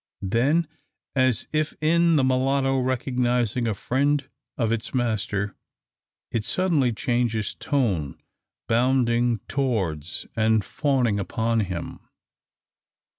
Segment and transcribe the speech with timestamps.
[0.23, 0.67] Then,
[1.15, 4.27] as if in the mulatto recognising a friend
[4.57, 5.53] of its master,
[6.31, 8.19] it suddenly changes tone,
[8.67, 11.99] bounding towards and fawning upon him.